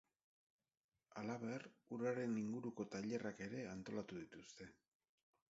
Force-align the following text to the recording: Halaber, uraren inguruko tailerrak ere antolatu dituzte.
Halaber, 1.21 1.65
uraren 1.97 2.33
inguruko 2.45 2.87
tailerrak 2.97 3.45
ere 3.51 3.63
antolatu 3.75 4.21
dituzte. 4.25 4.71